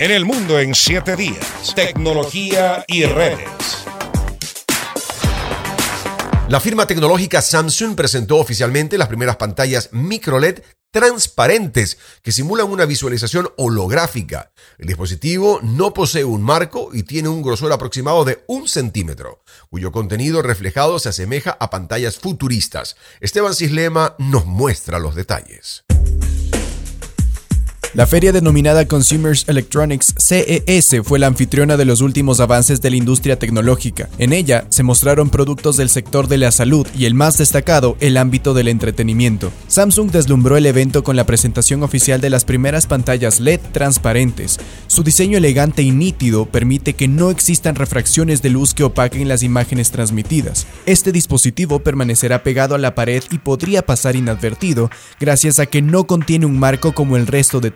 En 0.00 0.12
el 0.12 0.24
mundo 0.24 0.60
en 0.60 0.76
7 0.76 1.16
días. 1.16 1.74
Tecnología 1.74 2.84
y 2.86 3.04
redes. 3.04 3.48
La 6.48 6.60
firma 6.60 6.86
tecnológica 6.86 7.42
Samsung 7.42 7.96
presentó 7.96 8.36
oficialmente 8.36 8.96
las 8.96 9.08
primeras 9.08 9.36
pantallas 9.36 9.88
microLED 9.90 10.62
transparentes 10.92 11.98
que 12.22 12.30
simulan 12.30 12.70
una 12.70 12.84
visualización 12.84 13.50
holográfica. 13.56 14.52
El 14.78 14.86
dispositivo 14.86 15.58
no 15.64 15.92
posee 15.92 16.24
un 16.24 16.42
marco 16.42 16.90
y 16.92 17.02
tiene 17.02 17.28
un 17.28 17.42
grosor 17.42 17.72
aproximado 17.72 18.24
de 18.24 18.44
un 18.46 18.68
centímetro, 18.68 19.42
cuyo 19.68 19.90
contenido 19.90 20.42
reflejado 20.42 21.00
se 21.00 21.08
asemeja 21.08 21.56
a 21.58 21.70
pantallas 21.70 22.18
futuristas. 22.18 22.96
Esteban 23.20 23.54
Cislema 23.54 24.14
nos 24.18 24.46
muestra 24.46 25.00
los 25.00 25.16
detalles. 25.16 25.87
La 27.98 28.06
feria 28.06 28.30
denominada 28.30 28.86
Consumers 28.86 29.44
Electronics 29.48 30.14
CES 30.18 31.02
fue 31.02 31.18
la 31.18 31.26
anfitriona 31.26 31.76
de 31.76 31.84
los 31.84 32.00
últimos 32.00 32.38
avances 32.38 32.80
de 32.80 32.90
la 32.90 32.96
industria 32.96 33.40
tecnológica. 33.40 34.08
En 34.18 34.32
ella 34.32 34.66
se 34.68 34.84
mostraron 34.84 35.30
productos 35.30 35.76
del 35.76 35.88
sector 35.88 36.28
de 36.28 36.38
la 36.38 36.52
salud 36.52 36.86
y 36.96 37.06
el 37.06 37.14
más 37.14 37.38
destacado, 37.38 37.96
el 37.98 38.16
ámbito 38.16 38.54
del 38.54 38.68
entretenimiento. 38.68 39.50
Samsung 39.66 40.12
deslumbró 40.12 40.56
el 40.56 40.66
evento 40.66 41.02
con 41.02 41.16
la 41.16 41.26
presentación 41.26 41.82
oficial 41.82 42.20
de 42.20 42.30
las 42.30 42.44
primeras 42.44 42.86
pantallas 42.86 43.40
LED 43.40 43.58
transparentes. 43.72 44.60
Su 44.86 45.02
diseño 45.02 45.36
elegante 45.36 45.82
y 45.82 45.90
nítido 45.90 46.46
permite 46.46 46.92
que 46.92 47.08
no 47.08 47.32
existan 47.32 47.74
refracciones 47.74 48.42
de 48.42 48.50
luz 48.50 48.74
que 48.74 48.84
opaquen 48.84 49.26
las 49.26 49.42
imágenes 49.42 49.90
transmitidas. 49.90 50.68
Este 50.86 51.10
dispositivo 51.10 51.80
permanecerá 51.80 52.44
pegado 52.44 52.76
a 52.76 52.78
la 52.78 52.94
pared 52.94 53.24
y 53.32 53.38
podría 53.38 53.84
pasar 53.84 54.14
inadvertido 54.14 54.88
gracias 55.18 55.58
a 55.58 55.66
que 55.66 55.82
no 55.82 56.06
contiene 56.06 56.46
un 56.46 56.60
marco 56.60 56.94
como 56.94 57.16
el 57.16 57.26
resto 57.26 57.58
de 57.58 57.72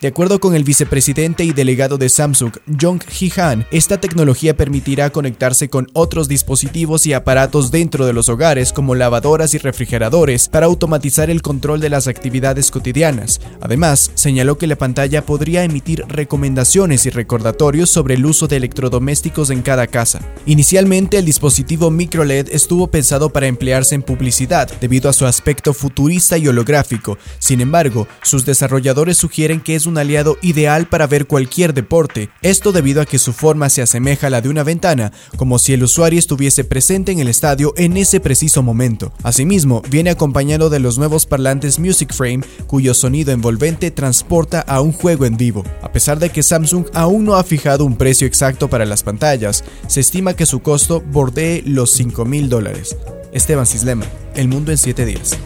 De 0.00 0.08
acuerdo 0.08 0.40
con 0.40 0.54
el 0.54 0.64
vicepresidente 0.64 1.44
y 1.44 1.52
delegado 1.52 1.98
de 1.98 2.08
Samsung, 2.08 2.52
Jong 2.80 3.02
Hee-han, 3.02 3.66
esta 3.70 4.00
tecnología 4.00 4.56
permitirá 4.56 5.10
conectarse 5.10 5.68
con 5.68 5.88
otros 5.92 6.28
dispositivos 6.28 7.06
y 7.06 7.12
aparatos 7.12 7.70
dentro 7.70 8.06
de 8.06 8.12
los 8.12 8.28
hogares 8.28 8.72
como 8.72 8.94
lavadoras 8.94 9.54
y 9.54 9.58
refrigeradores 9.58 10.48
para 10.48 10.66
automatizar 10.66 11.30
el 11.30 11.42
control 11.42 11.80
de 11.80 11.90
las 11.90 12.06
actividades 12.06 12.70
cotidianas. 12.70 13.40
Además, 13.60 14.10
señaló 14.14 14.58
que 14.58 14.66
la 14.66 14.76
pantalla 14.76 15.24
podría 15.24 15.64
emitir 15.64 16.04
recomendaciones 16.08 17.06
y 17.06 17.10
recordatorios 17.10 17.90
sobre 17.90 18.14
el 18.14 18.26
uso 18.26 18.48
de 18.48 18.56
electrodomésticos 18.56 19.50
en 19.50 19.62
cada 19.62 19.86
casa. 19.86 20.20
Inicialmente, 20.46 21.18
el 21.18 21.24
dispositivo 21.24 21.90
microLED 21.90 22.48
estuvo 22.50 22.88
pensado 22.88 23.30
para 23.30 23.46
emplearse 23.46 23.94
en 23.94 24.02
publicidad 24.02 24.70
debido 24.80 25.08
a 25.08 25.12
su 25.12 25.26
aspecto 25.26 25.72
futurista 25.74 26.38
y 26.38 26.48
holográfico. 26.48 27.18
Sin 27.38 27.60
embargo, 27.60 28.06
sus 28.22 28.44
desarrolladores 28.44 29.09
sugieren 29.14 29.60
que 29.60 29.74
es 29.74 29.86
un 29.86 29.98
aliado 29.98 30.38
ideal 30.42 30.88
para 30.88 31.06
ver 31.06 31.26
cualquier 31.26 31.74
deporte, 31.74 32.30
esto 32.42 32.72
debido 32.72 33.00
a 33.00 33.06
que 33.06 33.18
su 33.18 33.32
forma 33.32 33.68
se 33.68 33.82
asemeja 33.82 34.28
a 34.28 34.30
la 34.30 34.40
de 34.40 34.48
una 34.48 34.62
ventana, 34.62 35.12
como 35.36 35.58
si 35.58 35.72
el 35.72 35.82
usuario 35.82 36.18
estuviese 36.18 36.64
presente 36.64 37.12
en 37.12 37.18
el 37.18 37.28
estadio 37.28 37.74
en 37.76 37.96
ese 37.96 38.20
preciso 38.20 38.62
momento. 38.62 39.12
Asimismo, 39.22 39.82
viene 39.90 40.10
acompañado 40.10 40.70
de 40.70 40.80
los 40.80 40.98
nuevos 40.98 41.26
parlantes 41.26 41.78
Music 41.78 42.12
Frame, 42.12 42.44
cuyo 42.66 42.94
sonido 42.94 43.32
envolvente 43.32 43.90
transporta 43.90 44.60
a 44.60 44.80
un 44.80 44.92
juego 44.92 45.26
en 45.26 45.36
vivo. 45.36 45.64
A 45.82 45.92
pesar 45.92 46.18
de 46.18 46.30
que 46.30 46.42
Samsung 46.42 46.86
aún 46.94 47.24
no 47.24 47.34
ha 47.34 47.44
fijado 47.44 47.84
un 47.84 47.96
precio 47.96 48.26
exacto 48.26 48.68
para 48.68 48.84
las 48.84 49.02
pantallas, 49.02 49.64
se 49.86 50.00
estima 50.00 50.34
que 50.34 50.46
su 50.46 50.60
costo 50.60 51.00
bordee 51.00 51.62
los 51.66 51.92
5 51.92 52.24
mil 52.24 52.48
dólares. 52.48 52.96
Esteban 53.32 53.66
Cislema, 53.66 54.06
El 54.34 54.48
Mundo 54.48 54.72
en 54.72 54.78
7 54.78 55.04
días. 55.04 55.38